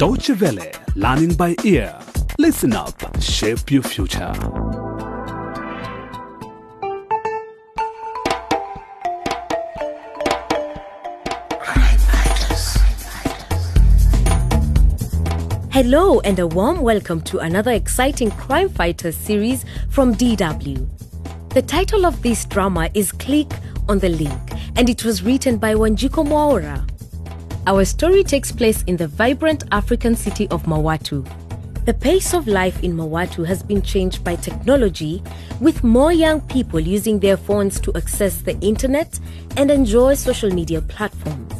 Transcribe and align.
Deutsche 0.00 0.30
Welle, 0.40 0.72
learning 0.96 1.34
by 1.34 1.54
ear. 1.62 1.94
Listen 2.38 2.72
up, 2.72 2.94
shape 3.20 3.70
your 3.70 3.82
future. 3.82 4.32
Hello, 15.70 16.20
and 16.20 16.38
a 16.38 16.46
warm 16.46 16.80
welcome 16.80 17.20
to 17.20 17.40
another 17.40 17.72
exciting 17.72 18.30
Crime 18.30 18.70
Fighters 18.70 19.18
series 19.18 19.66
from 19.90 20.14
DW. 20.14 20.88
The 21.50 21.60
title 21.60 22.06
of 22.06 22.22
this 22.22 22.46
drama 22.46 22.88
is 22.94 23.12
Click 23.12 23.52
on 23.86 23.98
the 23.98 24.08
Link, 24.08 24.52
and 24.76 24.88
it 24.88 25.04
was 25.04 25.22
written 25.22 25.58
by 25.58 25.74
Wanjiko 25.74 26.26
Mwaura. 26.26 26.89
Our 27.66 27.84
story 27.84 28.24
takes 28.24 28.50
place 28.50 28.82
in 28.84 28.96
the 28.96 29.06
vibrant 29.06 29.64
African 29.70 30.16
city 30.16 30.48
of 30.48 30.62
Mawatu. 30.62 31.28
The 31.84 31.92
pace 31.92 32.32
of 32.32 32.48
life 32.48 32.82
in 32.82 32.96
Mawatu 32.96 33.46
has 33.46 33.62
been 33.62 33.82
changed 33.82 34.24
by 34.24 34.36
technology, 34.36 35.22
with 35.60 35.84
more 35.84 36.10
young 36.10 36.40
people 36.40 36.80
using 36.80 37.18
their 37.18 37.36
phones 37.36 37.78
to 37.80 37.92
access 37.94 38.40
the 38.40 38.58
internet 38.60 39.20
and 39.58 39.70
enjoy 39.70 40.14
social 40.14 40.50
media 40.50 40.80
platforms. 40.80 41.52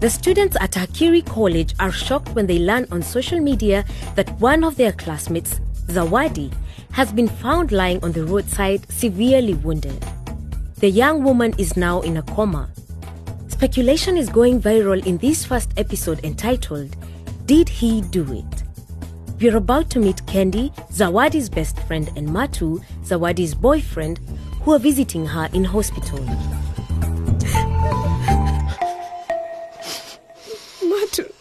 The 0.00 0.08
students 0.08 0.56
at 0.58 0.72
Hakiri 0.72 1.26
College 1.26 1.74
are 1.80 1.92
shocked 1.92 2.30
when 2.30 2.46
they 2.46 2.58
learn 2.58 2.86
on 2.90 3.02
social 3.02 3.38
media 3.38 3.84
that 4.14 4.30
one 4.40 4.64
of 4.64 4.76
their 4.76 4.92
classmates, 4.92 5.60
Zawadi, 5.88 6.50
has 6.92 7.12
been 7.12 7.28
found 7.28 7.72
lying 7.72 8.02
on 8.02 8.12
the 8.12 8.24
roadside 8.24 8.90
severely 8.90 9.52
wounded. 9.54 10.02
The 10.76 10.88
young 10.88 11.24
woman 11.24 11.54
is 11.58 11.76
now 11.76 12.00
in 12.00 12.16
a 12.16 12.22
coma. 12.22 12.70
Speculation 13.56 14.18
is 14.18 14.28
going 14.28 14.60
viral 14.60 15.04
in 15.06 15.16
this 15.16 15.42
first 15.42 15.70
episode 15.78 16.22
entitled, 16.22 16.94
Did 17.46 17.70
He 17.70 18.02
Do 18.02 18.22
It? 18.30 18.62
We're 19.40 19.56
about 19.56 19.88
to 19.92 19.98
meet 19.98 20.16
Kendi, 20.26 20.76
Zawadi's 20.92 21.48
best 21.48 21.80
friend, 21.84 22.12
and 22.16 22.28
Matu, 22.28 22.84
Zawadi's 23.02 23.54
boyfriend, 23.54 24.18
who 24.60 24.74
are 24.74 24.78
visiting 24.78 25.24
her 25.24 25.48
in 25.54 25.64
hospital. 25.64 26.18
Matu, 30.84 31.32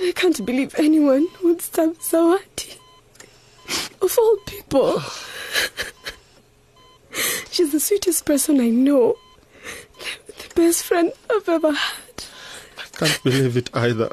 I 0.00 0.12
can't 0.14 0.46
believe 0.46 0.72
anyone 0.78 1.26
would 1.42 1.62
stab 1.62 1.94
Zawadi. 1.98 2.78
Of 4.00 4.16
all 4.16 4.36
people. 4.46 5.00
She's 7.50 7.72
the 7.72 7.80
sweetest 7.80 8.24
person 8.24 8.60
I 8.60 8.68
know. 8.68 9.16
Best 10.56 10.84
friend 10.84 11.12
I've 11.30 11.48
ever 11.50 11.70
had. 11.70 12.24
I 12.78 12.96
can't 12.98 13.22
believe 13.22 13.56
it 13.58 13.68
either. 13.76 14.10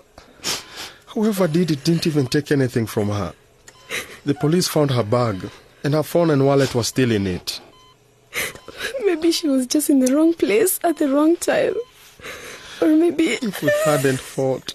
Whoever 1.07 1.47
did 1.47 1.71
it 1.71 1.85
didn't 1.85 2.05
even 2.05 2.27
take 2.27 2.51
anything 2.51 2.85
from 2.85 3.07
her. 3.07 3.33
The 4.25 4.33
police 4.33 4.67
found 4.67 4.91
her 4.91 5.03
bag, 5.03 5.49
and 5.85 5.93
her 5.93 6.03
phone 6.03 6.29
and 6.29 6.45
wallet 6.45 6.75
was 6.75 6.89
still 6.89 7.11
in 7.11 7.27
it. 7.27 7.61
Maybe 9.05 9.31
she 9.31 9.47
was 9.47 9.67
just 9.67 9.89
in 9.89 9.99
the 9.99 10.13
wrong 10.13 10.33
place 10.33 10.81
at 10.83 10.97
the 10.97 11.07
wrong 11.07 11.37
time. 11.37 11.75
Or 12.81 12.87
maybe. 12.87 13.37
If 13.41 13.61
we 13.63 13.71
hadn't 13.85 14.19
fought, 14.19 14.73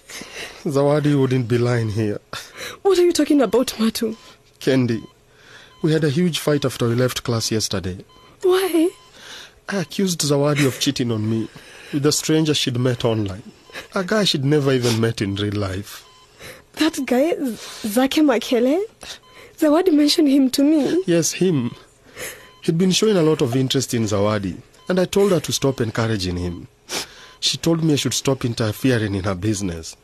Zawadi 0.63 1.19
wouldn't 1.19 1.47
be 1.47 1.59
lying 1.59 1.89
here. 1.89 2.19
What 2.81 2.97
are 2.97 3.05
you 3.05 3.13
talking 3.13 3.41
about, 3.41 3.67
Matu? 3.77 4.17
Kendi, 4.59 5.05
we 5.83 5.93
had 5.93 6.03
a 6.03 6.09
huge 6.09 6.39
fight 6.39 6.65
after 6.65 6.87
we 6.87 6.95
left 6.95 7.23
class 7.23 7.51
yesterday. 7.51 8.03
Why? 8.41 8.89
I 9.71 9.81
accused 9.81 10.21
Zawadi 10.21 10.65
of 10.65 10.79
cheating 10.79 11.11
on 11.11 11.29
me 11.29 11.47
with 11.93 12.03
a 12.05 12.11
stranger 12.11 12.55
she'd 12.55 12.79
met 12.79 13.05
online. 13.05 13.51
A 13.93 14.03
guy 14.03 14.23
she'd 14.23 14.43
never 14.43 14.71
even 14.71 14.99
met 14.99 15.21
in 15.21 15.35
real 15.35 15.53
life. 15.53 16.03
That 16.73 16.99
guy, 17.05 17.33
Zake 17.35 18.23
Makele? 18.23 18.81
Zawadi 19.57 19.93
mentioned 19.93 20.29
him 20.29 20.49
to 20.51 20.63
me. 20.63 21.03
Yes, 21.05 21.33
him. 21.33 21.75
He'd 22.63 22.79
been 22.79 22.89
showing 22.91 23.15
a 23.15 23.21
lot 23.21 23.41
of 23.41 23.55
interest 23.55 23.93
in 23.93 24.03
Zawadi, 24.03 24.57
and 24.87 24.99
I 24.99 25.05
told 25.05 25.31
her 25.31 25.39
to 25.39 25.51
stop 25.53 25.81
encouraging 25.81 26.37
him. 26.37 26.67
She 27.39 27.57
told 27.57 27.83
me 27.83 27.93
I 27.93 27.97
should 27.97 28.15
stop 28.15 28.45
interfering 28.45 29.13
in 29.13 29.23
her 29.23 29.35
business. 29.35 29.95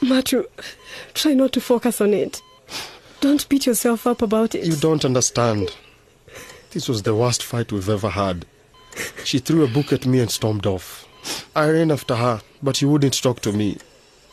Matu, 0.00 0.44
try 1.12 1.34
not 1.34 1.52
to 1.54 1.60
focus 1.60 2.00
on 2.00 2.14
it. 2.14 2.40
Don't 3.20 3.48
beat 3.48 3.66
yourself 3.66 4.06
up 4.06 4.22
about 4.22 4.54
it. 4.54 4.64
You 4.64 4.76
don't 4.76 5.04
understand. 5.04 5.74
This 6.70 6.88
was 6.88 7.02
the 7.02 7.14
worst 7.14 7.42
fight 7.42 7.70
we've 7.70 7.88
ever 7.88 8.10
had. 8.10 8.46
She 9.24 9.38
threw 9.38 9.64
a 9.64 9.68
book 9.68 9.92
at 9.92 10.06
me 10.06 10.20
and 10.20 10.30
stormed 10.30 10.66
off. 10.66 11.06
I 11.56 11.70
ran 11.70 11.90
after 11.90 12.14
her, 12.16 12.40
but 12.62 12.76
she 12.76 12.86
wouldn't 12.86 13.22
talk 13.22 13.40
to 13.40 13.52
me. 13.52 13.78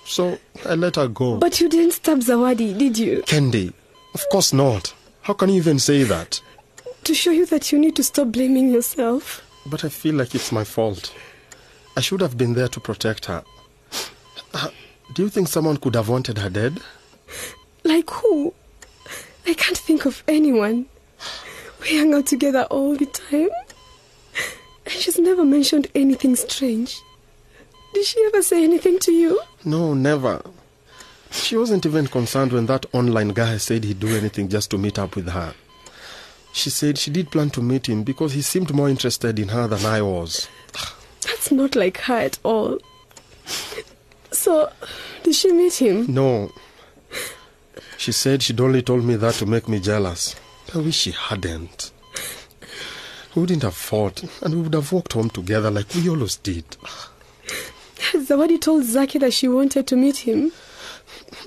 So 0.06 0.38
I 0.66 0.76
let 0.76 0.96
her 0.98 1.08
go. 1.08 1.38
But 1.38 1.60
you 1.62 1.70
didn't 1.70 1.94
stab 1.94 2.20
Zawadi, 2.20 2.78
did 2.78 2.98
you? 2.98 3.22
Kendi, 3.26 3.74
of 4.14 4.22
course 4.30 4.52
not. 4.54 4.94
How 5.22 5.34
can 5.34 5.50
you 5.50 5.56
even 5.56 5.80
say 5.80 6.04
that? 6.04 6.42
To 7.06 7.14
show 7.14 7.32
you 7.32 7.46
that 7.48 7.72
you 7.72 7.80
need 7.80 7.96
to 7.96 8.04
stop 8.04 8.32
blaming 8.32 8.70
yourself. 8.70 9.44
But 9.66 9.86
I 9.86 9.90
feel 9.90 10.16
like 10.16 10.36
it's 10.36 10.52
my 10.52 10.64
fault. 10.64 11.14
I 11.96 12.02
should 12.02 12.22
have 12.22 12.38
been 12.38 12.54
there 12.54 12.68
to 12.70 12.80
protect 12.80 13.26
her. 13.26 13.44
Uh, 14.54 14.70
do 15.14 15.24
you 15.24 15.30
think 15.30 15.48
someone 15.48 15.78
could 15.78 15.96
have 15.96 16.10
wanted 16.10 16.38
her 16.38 16.50
dead? 16.50 16.80
Like 17.84 18.10
who? 18.10 18.54
I 19.46 19.54
can't 19.54 19.78
think 19.78 20.06
of 20.06 20.24
anyone. 20.28 20.86
We 21.82 21.98
hang 21.98 22.14
out 22.14 22.28
together 22.28 22.64
all 22.70 22.96
the 22.96 23.06
time. 23.08 23.50
And 24.86 24.94
she's 24.94 25.20
never 25.20 25.44
mentioned 25.46 25.88
anything 25.94 26.36
strange. 26.36 27.00
Did 27.94 28.06
she 28.06 28.24
ever 28.26 28.42
say 28.42 28.64
anything 28.64 29.00
to 29.00 29.12
you? 29.12 29.40
No, 29.66 29.94
never. 29.94 30.42
She 31.30 31.56
wasn't 31.56 31.86
even 31.86 32.08
concerned 32.08 32.52
when 32.52 32.66
that 32.66 32.86
online 32.94 33.30
guy 33.30 33.58
said 33.58 33.84
he'd 33.84 34.00
do 34.00 34.16
anything 34.16 34.50
just 34.50 34.70
to 34.72 34.78
meet 34.78 35.00
up 35.00 35.16
with 35.16 35.30
her. 35.30 35.54
She 36.54 36.70
said 36.70 36.98
she 36.98 37.12
did 37.12 37.32
plan 37.32 37.50
to 37.52 37.62
meet 37.62 37.88
him 37.88 38.04
because 38.04 38.34
he 38.34 38.42
seemed 38.42 38.74
more 38.74 38.90
interested 38.90 39.40
in 39.40 39.50
her 39.50 39.68
than 39.68 39.86
I 39.86 40.02
was. 40.02 40.48
That's 41.22 41.52
not 41.52 41.76
like 41.76 41.98
her 42.00 42.16
at 42.18 42.40
all. 42.44 42.80
So, 44.32 44.72
did 45.24 45.36
she 45.36 45.52
meet 45.54 45.76
him? 45.76 46.06
No. 46.14 46.52
She 47.98 48.12
said 48.12 48.44
she'd 48.44 48.60
only 48.60 48.82
told 48.82 49.06
me 49.06 49.16
that 49.16 49.36
to 49.36 49.46
make 49.46 49.68
me 49.70 49.80
jealous. 49.80 50.36
I 50.74 50.80
wish 50.80 50.96
she 50.96 51.12
hadn't. 51.12 51.92
We 53.36 53.42
wouldn't 53.42 53.64
have 53.64 53.76
fought, 53.76 54.24
and 54.42 54.54
we 54.54 54.62
would 54.62 54.74
have 54.74 54.92
walked 54.92 55.14
home 55.14 55.30
together 55.30 55.72
like 55.72 55.94
we 55.96 56.10
always 56.10 56.36
did. 56.36 56.66
Zawadi 58.14 58.60
told 58.60 58.84
Zaki 58.84 59.20
that 59.20 59.34
she 59.34 59.48
wanted 59.48 59.88
to 59.88 59.96
meet 59.96 60.18
him. 60.18 60.52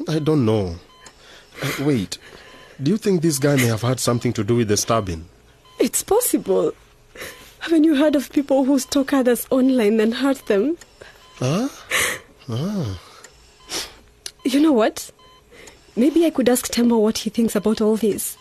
I 0.08 0.18
don't 0.18 0.46
know. 0.46 0.76
Uh, 1.62 1.72
wait, 1.84 2.18
do 2.82 2.90
you 2.90 2.96
think 2.96 3.20
this 3.22 3.38
guy 3.38 3.56
may 3.56 3.66
have 3.66 3.82
had 3.82 4.00
something 4.00 4.32
to 4.32 4.42
do 4.44 4.56
with 4.56 4.68
the 4.68 4.76
stabbing? 4.76 5.26
It's 5.78 6.02
possible. 6.02 6.72
Haven't 7.60 7.84
you 7.84 7.96
heard 7.96 8.16
of 8.16 8.32
people 8.32 8.64
who 8.64 8.78
stalk 8.78 9.12
others 9.12 9.46
online 9.50 10.00
and 10.00 10.14
hurt 10.14 10.46
them? 10.46 10.76
Huh? 11.36 11.68
Ah. 12.48 13.00
You 14.44 14.60
know 14.60 14.72
what? 14.72 15.10
Maybe 15.96 16.26
I 16.26 16.30
could 16.30 16.48
ask 16.48 16.68
Tembo 16.70 16.98
what 16.98 17.18
he 17.18 17.30
thinks 17.30 17.54
about 17.56 17.80
all 17.80 17.96
this. 17.96 18.36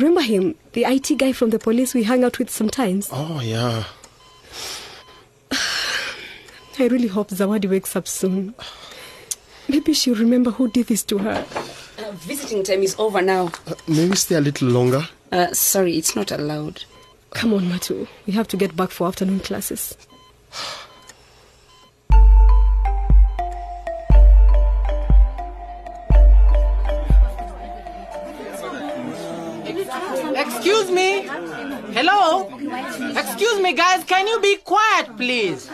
Remember 0.00 0.22
him, 0.22 0.54
the 0.72 0.84
IT 0.84 1.18
guy 1.18 1.32
from 1.32 1.50
the 1.50 1.58
police 1.58 1.92
we 1.92 2.04
hang 2.04 2.24
out 2.24 2.38
with 2.38 2.48
sometimes? 2.48 3.10
Oh, 3.12 3.42
yeah. 3.42 3.84
I 6.78 6.86
really 6.86 7.08
hope 7.08 7.28
Zawadi 7.28 7.68
wakes 7.68 7.94
up 7.94 8.08
soon. 8.08 8.54
Maybe 9.68 9.92
she'll 9.92 10.14
remember 10.14 10.52
who 10.52 10.70
did 10.70 10.86
this 10.86 11.02
to 11.02 11.18
her. 11.18 11.44
Uh, 11.98 12.12
visiting 12.12 12.64
time 12.64 12.82
is 12.82 12.96
over 12.98 13.20
now. 13.20 13.52
Uh, 13.66 13.74
may 13.86 14.08
we 14.08 14.16
stay 14.16 14.36
a 14.36 14.40
little 14.40 14.68
longer? 14.68 15.06
Uh, 15.32 15.52
sorry, 15.52 15.98
it's 15.98 16.16
not 16.16 16.32
allowed. 16.32 16.82
Come 17.32 17.52
on, 17.52 17.66
Matu. 17.66 18.08
We 18.26 18.32
have 18.32 18.48
to 18.48 18.56
get 18.56 18.74
back 18.74 18.92
for 18.92 19.06
afternoon 19.06 19.40
classes. 19.40 19.98
Excuse 30.50 30.90
me. 30.90 31.22
Hello. 31.92 32.48
Excuse 33.16 33.60
me, 33.60 33.72
guys. 33.74 34.04
Can 34.04 34.26
you 34.26 34.40
be 34.40 34.56
quiet, 34.56 35.16
please? 35.16 35.68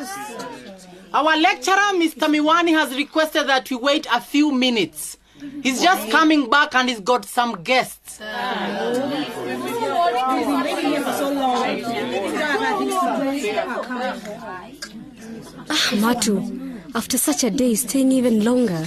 Our 1.13 1.37
lecturer, 1.39 1.93
Mr. 1.95 2.29
Miwani, 2.29 2.71
has 2.73 2.95
requested 2.97 3.47
that 3.49 3.71
we 3.71 3.77
wait 3.77 4.07
a 4.13 4.21
few 4.21 4.53
minutes. 4.53 5.17
He's 5.63 5.83
just 5.83 6.11
coming 6.11 6.49
back 6.49 6.75
and 6.75 6.89
he's 6.89 7.01
got 7.01 7.25
some 7.25 7.63
guests. 7.63 8.21
Ah, 15.69 15.91
Matu, 15.97 16.41
after 16.95 17.19
such 17.19 17.45
a 17.45 17.51
day, 17.51 17.75
staying 17.75 18.13
even 18.13 18.45
longer. 18.45 18.85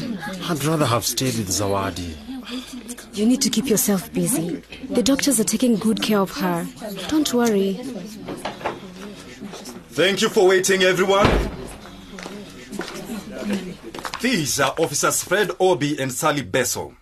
I'd 0.50 0.64
rather 0.66 0.86
have 0.86 1.06
stayed 1.06 1.36
with 1.38 1.50
Zawadi. 1.50 2.16
You 3.14 3.26
need 3.26 3.42
to 3.42 3.50
keep 3.50 3.68
yourself 3.68 4.12
busy. 4.14 4.62
The 4.90 5.04
doctors 5.04 5.40
are 5.40 5.44
taking 5.44 5.76
good 5.76 6.02
care 6.02 6.20
of 6.20 6.32
her. 6.38 6.68
Don't 7.08 7.34
worry. 7.34 7.74
Thank 9.92 10.22
you 10.22 10.30
for 10.30 10.48
waiting, 10.48 10.84
everyone. 10.84 11.28
These 14.22 14.60
are 14.60 14.74
Officers 14.78 15.24
Fred 15.24 15.52
Obi 15.60 16.00
and 16.00 16.12
Sally 16.12 16.42
Bessel. 16.42 16.94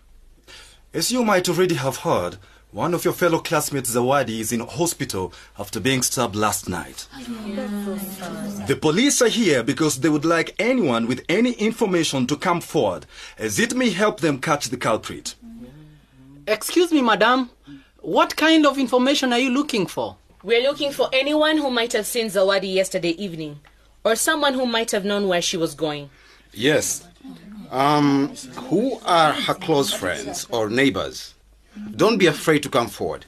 As 0.94 1.12
you 1.12 1.24
might 1.24 1.48
already 1.48 1.74
have 1.74 1.98
heard, 1.98 2.38
one 2.70 2.92
of 2.94 3.04
your 3.04 3.14
fellow 3.14 3.38
classmates, 3.38 3.94
Zawadi, 3.94 4.40
is 4.40 4.52
in 4.52 4.60
hospital 4.60 5.32
after 5.58 5.80
being 5.80 6.02
stabbed 6.02 6.36
last 6.36 6.68
night. 6.68 7.08
The 8.66 8.78
police 8.80 9.22
are 9.22 9.28
here 9.28 9.62
because 9.62 10.00
they 10.00 10.08
would 10.08 10.24
like 10.24 10.54
anyone 10.58 11.06
with 11.06 11.24
any 11.28 11.52
information 11.52 12.26
to 12.26 12.36
come 12.36 12.60
forward, 12.60 13.06
as 13.38 13.58
it 13.58 13.74
may 13.74 13.90
help 13.90 14.20
them 14.20 14.38
catch 14.40 14.68
the 14.68 14.76
culprit. 14.76 15.34
Excuse 16.48 16.92
me, 16.92 17.02
madam. 17.02 17.50
What 18.00 18.34
kind 18.34 18.64
of 18.64 18.78
information 18.78 19.34
are 19.34 19.38
you 19.38 19.50
looking 19.50 19.86
for? 19.86 20.16
We're 20.42 20.62
looking 20.62 20.92
for 20.92 21.10
anyone 21.12 21.58
who 21.58 21.70
might 21.70 21.92
have 21.92 22.06
seen 22.06 22.28
Zawadi 22.28 22.72
yesterday 22.72 23.10
evening, 23.10 23.60
or 24.02 24.16
someone 24.16 24.54
who 24.54 24.64
might 24.64 24.90
have 24.92 25.04
known 25.04 25.28
where 25.28 25.42
she 25.42 25.58
was 25.58 25.74
going. 25.74 26.08
Yes. 26.54 27.06
Um, 27.70 28.34
who 28.70 28.98
are 29.04 29.34
her 29.34 29.52
close 29.52 29.92
friends 29.92 30.46
or 30.50 30.70
neighbors? 30.70 31.34
Don't 31.96 32.16
be 32.16 32.26
afraid 32.26 32.62
to 32.62 32.70
come 32.70 32.88
forward. 32.88 33.26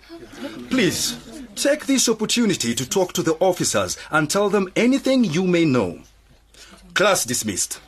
Please, 0.71 1.19
take 1.57 1.85
this 1.85 2.09
opportunity 2.09 2.75
to 2.75 2.89
talk 2.89 3.13
to 3.13 3.23
the 3.23 3.35
officers 3.35 3.99
and 4.11 4.31
tell 4.31 4.49
them 4.49 4.73
anything 4.77 5.25
you 5.25 5.47
may 5.47 5.67
know. 5.67 5.99
Class 6.95 7.27
dismissed. 7.27 7.81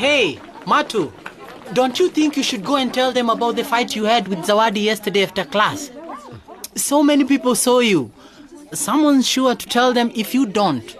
Hey, 0.00 0.36
Matu, 0.64 1.12
don't 1.74 1.98
you 1.98 2.08
think 2.08 2.34
you 2.34 2.42
should 2.42 2.64
go 2.64 2.76
and 2.76 2.92
tell 2.92 3.12
them 3.12 3.28
about 3.28 3.56
the 3.56 3.64
fight 3.64 3.94
you 3.94 4.04
had 4.04 4.28
with 4.28 4.38
Zawadi 4.38 4.82
yesterday 4.84 5.24
after 5.24 5.44
class? 5.44 5.90
So 6.74 7.02
many 7.02 7.24
people 7.26 7.54
saw 7.54 7.80
you. 7.80 8.10
Someone's 8.72 9.28
sure 9.28 9.54
to 9.54 9.66
tell 9.66 9.92
them 9.92 10.10
if 10.14 10.32
you 10.34 10.46
don't. 10.46 10.90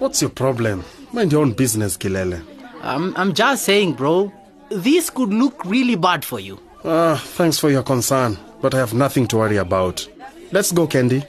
What's 0.00 0.20
your 0.20 0.30
problem? 0.30 0.82
Mind 1.12 1.30
your 1.30 1.42
own 1.42 1.52
business, 1.52 1.96
Kilele. 1.96 2.44
I'm, 2.82 3.16
I'm 3.16 3.32
just 3.32 3.64
saying, 3.64 3.92
bro. 3.92 4.32
This 4.70 5.08
could 5.08 5.32
look 5.32 5.64
really 5.64 5.94
bad 5.94 6.24
for 6.24 6.40
you. 6.40 6.58
Ah, 6.84 7.14
thanks 7.36 7.60
for 7.60 7.70
your 7.70 7.84
concern, 7.84 8.36
but 8.60 8.74
I 8.74 8.78
have 8.78 8.92
nothing 8.92 9.28
to 9.28 9.36
worry 9.36 9.58
about. 9.58 10.04
Let's 10.50 10.72
go, 10.72 10.88
Kendi. 10.88 11.24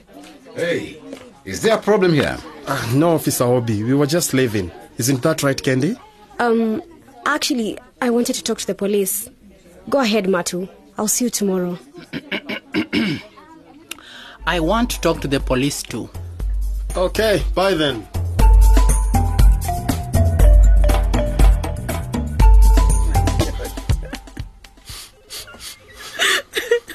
Hey, 0.56 1.00
is 1.46 1.62
there 1.62 1.76
a 1.76 1.80
problem 1.80 2.12
here? 2.12 2.40
Ah, 2.66 2.92
no, 2.96 3.12
Officer 3.12 3.44
Obi. 3.44 3.84
We 3.84 3.94
were 3.94 4.08
just 4.08 4.34
leaving. 4.34 4.72
Isn't 4.98 5.22
that 5.22 5.44
right, 5.44 5.58
Kendi? 5.58 5.96
Um, 6.40 6.82
actually, 7.30 7.78
I 8.02 8.10
wanted 8.10 8.34
to 8.34 8.44
talk 8.44 8.58
to 8.60 8.68
the 8.68 8.76
police. 8.76 9.30
Go 9.90 10.00
ahead, 10.00 10.26
Matu. 10.26 10.68
I'll 10.98 11.08
see 11.08 11.26
you 11.26 11.30
tomorrow. 11.30 11.78
I 14.48 14.60
want 14.60 14.90
to 14.92 15.02
talk 15.02 15.22
to 15.22 15.28
the 15.28 15.40
police 15.40 15.84
too. 15.84 16.10
Okay, 16.98 17.44
bye 17.54 17.76
then. 17.76 18.08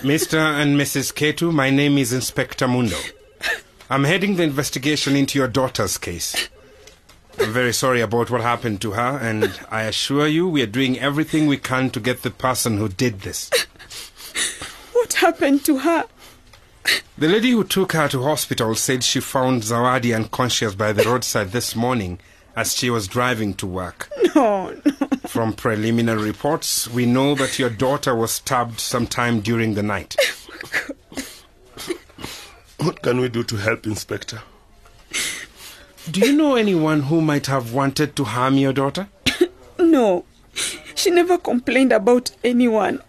Mr. 0.02 0.36
and 0.36 0.78
Mrs. 0.78 1.14
Ketu, 1.14 1.50
my 1.54 1.70
name 1.70 1.96
is 1.96 2.12
Inspector 2.12 2.66
Mundo. 2.69 2.96
I'm 3.88 4.04
heading 4.04 4.36
the 4.36 4.42
investigation 4.42 5.16
into 5.16 5.38
your 5.38 5.48
daughter's 5.48 5.96
case. 5.96 6.50
I'm 7.44 7.52
very 7.52 7.75
sorry 7.75 8.00
about 8.00 8.31
what 8.31 8.41
happened 8.41 8.81
to 8.81 8.93
her, 8.93 9.19
and 9.20 9.61
I 9.70 9.82
assure 9.82 10.26
you 10.26 10.49
we 10.49 10.62
are 10.62 10.67
doing 10.67 10.99
everything 10.99 11.46
we 11.46 11.58
can 11.58 11.91
to 11.91 12.00
get 12.00 12.23
the 12.23 12.31
person 12.31 12.79
who 12.79 12.88
did 12.88 13.20
this. 13.20 13.50
What 14.94 15.12
happened 15.12 15.62
to 15.67 15.76
her? 15.76 16.06
The 17.19 17.29
lady 17.29 17.50
who 17.50 17.62
took 17.62 17.93
her 17.93 18.08
to 18.08 18.23
hospital 18.23 18.75
said 18.75 19.05
she 19.05 19.20
found 19.20 19.62
Zawadi 19.62 20.17
unconscious 20.17 20.75
by 20.75 20.94
the 20.94 21.05
roadside 21.05 21.52
this 21.52 21.76
morning 21.76 22.19
as 22.56 22.75
she 22.75 22.88
was 22.88 23.08
driving 23.08 23.52
to 23.55 23.67
work. 23.67 24.08
No, 24.35 24.70
no. 24.70 25.06
From 25.26 25.52
preliminary 25.52 26.23
reports, 26.23 26.88
we 26.88 27.05
know 27.05 27.35
that 27.35 27.58
your 27.58 27.69
daughter 27.69 28.14
was 28.14 28.32
stabbed 28.32 28.81
sometime 28.81 29.41
during 29.41 29.75
the 29.75 29.82
night. 29.82 30.17
Oh 31.87 31.99
what 32.79 33.02
can 33.02 33.20
we 33.20 33.29
do 33.29 33.44
to 33.44 33.56
help, 33.56 33.87
Inspector? 33.87 34.41
Do 36.14 36.20
you 36.20 36.32
know 36.32 36.55
anyone 36.55 37.00
who 37.02 37.20
might 37.20 37.46
have 37.49 37.72
wanted 37.72 38.14
to 38.14 38.22
harm 38.25 38.55
your 38.56 38.72
daughter? 38.72 39.08
No, 39.81 40.25
she 40.94 41.11
never 41.11 41.37
complained 41.37 41.90
about 41.93 42.31
anyone. 42.44 43.02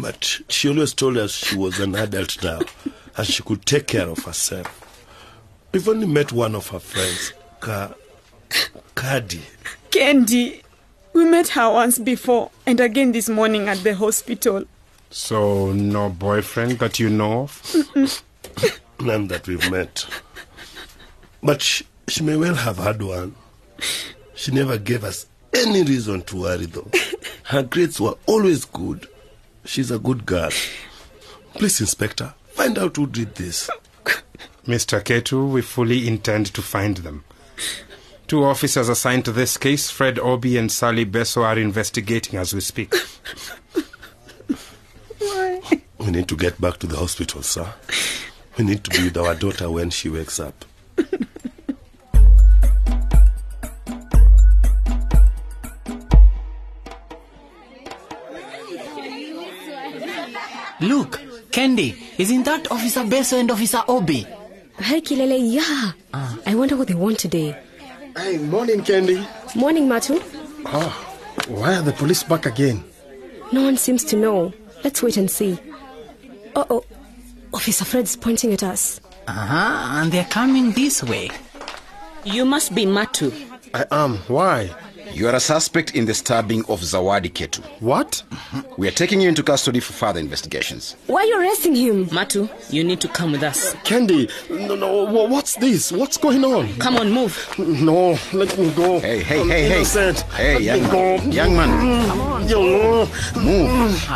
But 0.00 0.40
she 0.48 0.68
always 0.68 0.92
told 0.92 1.16
us 1.16 1.30
she 1.30 1.56
was 1.56 1.78
an 1.78 1.94
adult 1.94 2.42
now 2.42 2.58
and 3.16 3.24
she 3.24 3.44
could 3.44 3.64
take 3.64 3.86
care 3.86 4.08
of 4.08 4.18
herself. 4.24 4.66
We've 5.70 5.88
only 5.88 6.08
met 6.08 6.32
one 6.32 6.56
of 6.56 6.68
her 6.70 6.80
friends, 6.80 7.32
Ka- 7.60 7.94
Kadi. 8.96 9.42
Kendi. 9.90 10.62
We 11.12 11.24
met 11.24 11.46
her 11.50 11.70
once 11.70 12.00
before 12.00 12.50
and 12.66 12.80
again 12.80 13.12
this 13.12 13.28
morning 13.28 13.68
at 13.68 13.78
the 13.84 13.94
hospital. 13.94 14.64
So, 15.10 15.72
no 15.72 16.10
boyfriend 16.10 16.80
that 16.80 16.98
you 16.98 17.08
know 17.08 17.42
of? 17.42 18.22
None 19.00 19.28
that 19.28 19.46
we've 19.46 19.70
met. 19.70 20.04
But 21.40 21.62
she, 21.62 21.86
she 22.08 22.22
may 22.22 22.36
well 22.36 22.54
have 22.54 22.78
had 22.78 23.02
one. 23.02 23.34
She 24.34 24.52
never 24.52 24.78
gave 24.78 25.04
us 25.04 25.26
any 25.52 25.82
reason 25.82 26.22
to 26.22 26.36
worry, 26.36 26.66
though. 26.66 26.90
Her 27.44 27.62
grades 27.62 28.00
were 28.00 28.16
always 28.26 28.64
good. 28.64 29.08
She's 29.64 29.90
a 29.90 29.98
good 29.98 30.26
girl. 30.26 30.50
Please, 31.54 31.80
Inspector, 31.80 32.34
find 32.48 32.78
out 32.78 32.96
who 32.96 33.06
did 33.06 33.34
this. 33.36 33.70
Mr. 34.66 35.02
Ketu, 35.02 35.50
we 35.50 35.62
fully 35.62 36.08
intend 36.08 36.46
to 36.54 36.62
find 36.62 36.98
them. 36.98 37.24
Two 38.26 38.44
officers 38.44 38.88
assigned 38.88 39.24
to 39.26 39.32
this 39.32 39.56
case, 39.56 39.90
Fred 39.90 40.18
Obi 40.18 40.56
and 40.56 40.72
Sally 40.72 41.04
Besso, 41.04 41.42
are 41.42 41.58
investigating 41.58 42.38
as 42.38 42.54
we 42.54 42.60
speak. 42.60 42.94
Why? 45.18 45.60
We 45.98 46.10
need 46.10 46.28
to 46.28 46.36
get 46.36 46.60
back 46.60 46.78
to 46.78 46.86
the 46.86 46.96
hospital, 46.96 47.42
sir. 47.42 47.72
We 48.58 48.64
need 48.64 48.82
to 48.84 48.90
be 48.90 49.04
with 49.04 49.16
our 49.16 49.34
daughter 49.34 49.70
when 49.70 49.90
she 49.90 50.08
wakes 50.08 50.40
up. 50.40 50.64
Kendi, 61.74 61.96
isn't 62.18 62.44
that 62.44 62.70
Officer 62.70 63.00
Beso 63.00 63.38
and 63.40 63.50
Officer 63.50 63.82
Obi? 63.88 64.26
Hey, 64.78 65.00
Kilele, 65.00 65.38
yeah. 65.52 65.92
I 66.46 66.54
wonder 66.54 66.76
what 66.76 66.86
they 66.88 66.94
want 66.94 67.18
today. 67.18 67.56
Hey, 68.16 68.38
morning, 68.38 68.80
Kendi. 68.80 69.26
Morning, 69.56 69.88
Matu. 69.88 70.22
Oh, 70.66 71.16
why 71.48 71.74
are 71.74 71.82
the 71.82 71.92
police 71.92 72.22
back 72.22 72.46
again? 72.46 72.84
No 73.52 73.64
one 73.64 73.76
seems 73.76 74.04
to 74.04 74.16
know. 74.16 74.52
Let's 74.84 75.02
wait 75.02 75.16
and 75.16 75.28
see. 75.28 75.58
Uh 76.54 76.64
oh. 76.70 76.84
Officer 77.52 77.84
Fred's 77.84 78.14
pointing 78.16 78.52
at 78.52 78.62
us. 78.62 79.00
Uh 79.26 79.32
huh, 79.32 80.00
and 80.00 80.12
they're 80.12 80.24
coming 80.26 80.70
this 80.72 81.02
way. 81.02 81.30
You 82.24 82.44
must 82.44 82.72
be 82.74 82.86
Matu. 82.86 83.32
I 83.74 83.84
am. 83.90 84.18
Why? 84.28 84.70
You 85.14 85.28
are 85.28 85.34
a 85.36 85.40
suspect 85.40 85.94
in 85.94 86.06
the 86.06 86.14
stabbing 86.14 86.64
of 86.68 86.80
Zawadi 86.80 87.30
Ketu. 87.30 87.62
What? 87.80 88.24
Mm-hmm. 88.30 88.60
We 88.76 88.88
are 88.88 88.90
taking 88.90 89.20
you 89.20 89.28
into 89.28 89.44
custody 89.44 89.78
for 89.78 89.92
further 89.92 90.18
investigations. 90.18 90.96
Why 91.06 91.20
are 91.20 91.24
you 91.26 91.40
arresting 91.40 91.76
him? 91.76 92.06
Matu, 92.06 92.48
you 92.72 92.82
need 92.82 93.00
to 93.00 93.06
come 93.06 93.30
with 93.30 93.44
us. 93.44 93.74
Kendi, 93.84 94.28
no, 94.50 94.74
no, 94.74 95.04
what's 95.28 95.54
this? 95.54 95.92
What's 95.92 96.16
going 96.16 96.44
on? 96.44 96.74
Come 96.78 96.96
on, 96.96 97.12
move. 97.12 97.38
No, 97.58 98.18
let 98.32 98.58
me 98.58 98.72
go. 98.72 98.98
Hey, 98.98 99.22
hey, 99.22 99.40
I'm 99.40 99.48
hey, 99.48 99.68
hey. 99.68 99.76
innocent. 99.76 100.22
Hey, 100.32 100.54
Let 100.54 100.62
young 100.62 100.82
me 100.82 100.90
man. 100.90 100.90
go. 100.90 101.14
Young 101.30 101.56
man. 101.56 101.68
Mm. 101.68 102.06
Come 102.08 102.20
on. 102.20 102.48
Yo. 102.48 103.06
Move. 103.40 104.10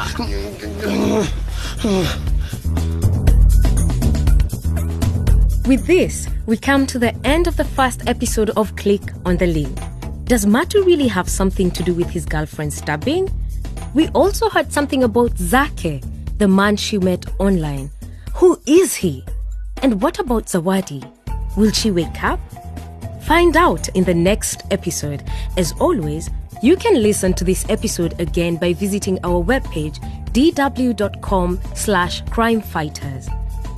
With 5.69 5.87
this, 5.87 6.29
we 6.47 6.57
come 6.57 6.87
to 6.89 6.99
the 6.99 7.15
end 7.25 7.47
of 7.47 7.57
the 7.57 7.63
first 7.65 8.03
episode 8.09 8.51
of 8.51 8.75
Click 8.75 9.03
on 9.25 9.37
the 9.37 9.47
Link. 9.47 9.79
Does 10.29 10.45
Matu 10.45 10.85
really 10.85 11.09
have 11.09 11.27
something 11.27 11.71
to 11.71 11.83
do 11.83 11.95
with 11.95 12.11
his 12.11 12.27
girlfriend 12.27 12.75
stabbing? 12.75 13.31
We 13.95 14.09
also 14.09 14.51
heard 14.51 14.71
something 14.71 15.03
about 15.03 15.31
Zake, 15.37 16.05
the 16.37 16.47
man 16.47 16.77
she 16.77 16.99
met 16.99 17.25
online. 17.41 17.91
Who 18.35 18.61
is 18.67 18.95
he? 18.95 19.25
And 19.81 20.03
what 20.03 20.19
about 20.19 20.45
Zawadi? 20.45 21.03
Will 21.57 21.71
she 21.71 21.91
wake 21.91 22.23
up? 22.23 22.41
Find 23.23 23.57
out 23.57 23.89
in 23.97 24.05
the 24.05 24.13
next 24.13 24.65
episode. 24.71 25.25
As 25.57 25.73
always, 25.81 26.29
you 26.63 26.77
can 26.77 27.01
listen 27.01 27.33
to 27.33 27.45
this 27.45 27.65
episode 27.71 28.21
again 28.21 28.57
by 28.57 28.75
visiting 28.75 29.19
our 29.25 29.43
webpage 29.43 29.99
dw.com 30.35 31.59
slash 31.75 32.21
crime 32.29 32.61
fighters. 32.61 33.31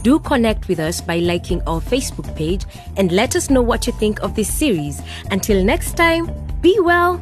Do 0.02 0.18
connect 0.18 0.68
with 0.68 0.80
us 0.80 1.00
by 1.00 1.18
liking 1.18 1.60
our 1.66 1.80
Facebook 1.80 2.34
page 2.36 2.64
and 2.96 3.12
let 3.12 3.36
us 3.36 3.50
know 3.50 3.62
what 3.62 3.86
you 3.86 3.92
think 3.92 4.20
of 4.22 4.34
this 4.34 4.52
series. 4.52 5.02
Until 5.30 5.62
next 5.62 5.96
time, 5.96 6.30
be 6.60 6.78
well. 6.80 7.20